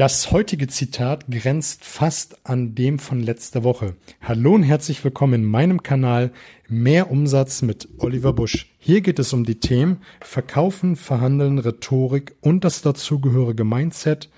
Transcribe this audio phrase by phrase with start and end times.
[0.00, 3.96] Das heutige Zitat grenzt fast an dem von letzter Woche.
[4.22, 6.32] Hallo und herzlich willkommen in meinem Kanal
[6.70, 8.74] Mehr Umsatz mit Oliver Busch.
[8.78, 14.30] Hier geht es um die Themen Verkaufen, Verhandeln, Rhetorik und das dazugehörige Mindset,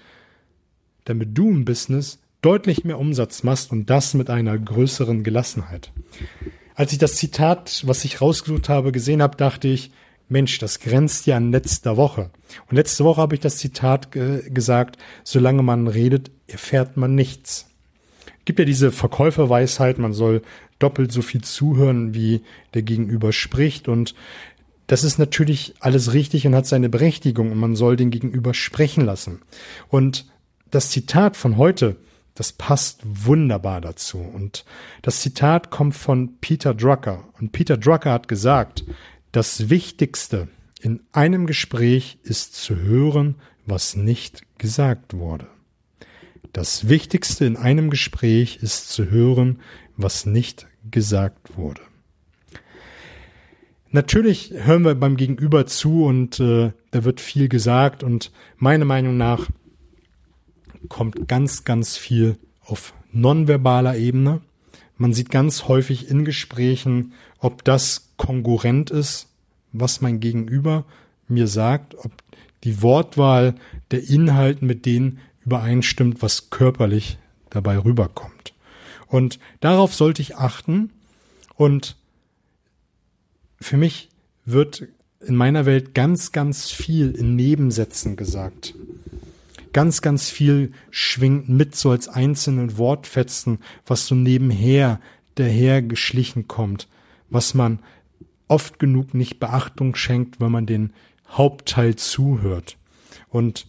[1.04, 5.92] damit du im Business deutlich mehr Umsatz machst und das mit einer größeren Gelassenheit.
[6.74, 9.92] Als ich das Zitat, was ich rausgesucht habe, gesehen habe, dachte ich,
[10.33, 12.30] Mensch, das grenzt ja an letzter Woche.
[12.69, 17.69] Und letzte Woche habe ich das Zitat ge gesagt, solange man redet, erfährt man nichts.
[18.45, 20.43] Gibt ja diese Verkäuferweisheit, man soll
[20.80, 22.43] doppelt so viel zuhören, wie
[22.74, 23.87] der Gegenüber spricht.
[23.87, 24.15] Und
[24.88, 29.05] das ist natürlich alles richtig und hat seine Berechtigung und man soll den Gegenüber sprechen
[29.05, 29.41] lassen.
[29.88, 30.27] Und
[30.71, 31.96] das Zitat von heute,
[32.35, 34.19] das passt wunderbar dazu.
[34.19, 34.65] Und
[35.02, 37.29] das Zitat kommt von Peter Drucker.
[37.38, 38.85] Und Peter Drucker hat gesagt,
[39.33, 40.49] das Wichtigste
[40.81, 43.37] in einem Gespräch ist zu hören,
[43.67, 45.47] was nicht gesagt wurde.
[46.53, 49.61] Das Wichtigste in einem Gespräch ist zu hören,
[49.97, 51.80] was nicht gesagt wurde.
[53.91, 59.17] Natürlich hören wir beim Gegenüber zu und äh, da wird viel gesagt und meiner Meinung
[59.17, 59.49] nach
[60.89, 64.41] kommt ganz, ganz viel auf nonverbaler Ebene.
[65.03, 69.27] Man sieht ganz häufig in Gesprächen, ob das kongruent ist,
[69.72, 70.84] was mein Gegenüber
[71.27, 72.12] mir sagt, ob
[72.62, 73.56] die Wortwahl,
[73.91, 77.19] der Inhalt mit denen übereinstimmt, was körperlich
[77.50, 78.55] dabei rüberkommt.
[79.08, 80.91] Und darauf sollte ich achten.
[81.56, 81.97] Und
[83.61, 84.08] für mich
[84.45, 84.86] wird
[85.19, 88.77] in meiner Welt ganz, ganz viel in Nebensätzen gesagt.
[89.72, 95.00] Ganz, ganz viel schwingt mit so als einzelnen Wortfetzen, was so nebenher
[95.34, 96.88] daher geschlichen kommt,
[97.30, 97.78] was man
[98.48, 100.92] oft genug nicht Beachtung schenkt, wenn man den
[101.28, 102.76] Hauptteil zuhört.
[103.28, 103.66] Und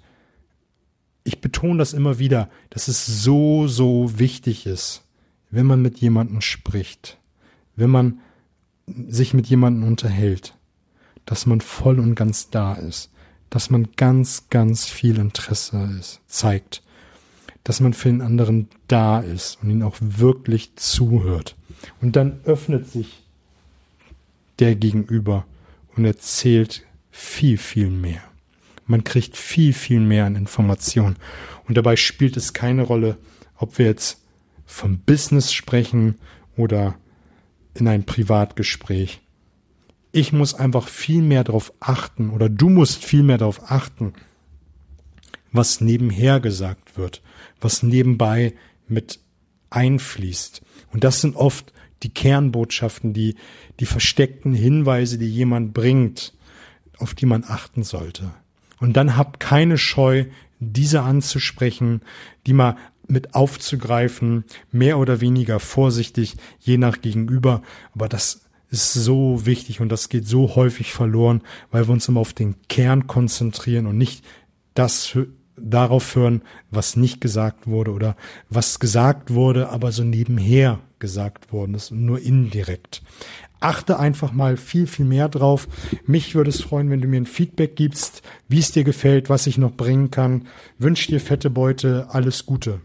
[1.24, 5.04] ich betone das immer wieder, dass es so, so wichtig ist,
[5.52, 7.18] wenn man mit jemandem spricht,
[7.78, 8.20] wenn man
[9.08, 10.58] sich mit jemandem unterhält,
[11.26, 13.13] dass man voll und ganz da ist,
[13.54, 16.82] dass man ganz, ganz viel Interesse ist, zeigt,
[17.64, 21.56] dass man für den anderen da ist und ihn auch wirklich zuhört.
[22.02, 23.22] Und dann öffnet sich
[24.58, 25.46] der Gegenüber
[25.96, 28.24] und erzählt viel, viel mehr.
[28.88, 31.18] Man kriegt viel, viel mehr an Informationen.
[31.68, 33.20] Und dabei spielt es keine Rolle,
[33.58, 34.20] ob wir jetzt
[34.66, 36.16] vom Business sprechen
[36.58, 36.96] oder
[37.76, 39.22] in ein Privatgespräch.
[40.16, 44.14] Ich muss einfach viel mehr darauf achten oder du musst viel mehr darauf achten,
[45.52, 47.24] was nebenher gesagt wird,
[47.60, 48.54] was nebenbei
[48.88, 49.20] mit
[49.72, 50.62] einfließt.
[50.92, 53.36] Und das sind oft die Kernbotschaften, die,
[53.80, 56.36] die versteckten Hinweise, die jemand bringt,
[57.00, 58.32] auf die man achten sollte.
[58.80, 60.26] Und dann habt keine Scheu,
[60.60, 62.02] diese anzusprechen,
[62.46, 67.64] die mal mit aufzugreifen, mehr oder weniger vorsichtig, je nach Gegenüber.
[67.94, 68.44] Aber das
[68.74, 72.56] ist so wichtig und das geht so häufig verloren, weil wir uns immer auf den
[72.68, 74.26] Kern konzentrieren und nicht
[74.74, 75.16] das
[75.56, 76.42] darauf hören,
[76.72, 78.16] was nicht gesagt wurde oder
[78.50, 83.04] was gesagt wurde, aber so nebenher gesagt worden ist und nur indirekt.
[83.60, 85.68] Achte einfach mal viel, viel mehr drauf.
[86.08, 89.46] Mich würde es freuen, wenn du mir ein Feedback gibst, wie es dir gefällt, was
[89.46, 90.48] ich noch bringen kann.
[90.80, 92.82] Wünsche dir fette Beute, alles Gute.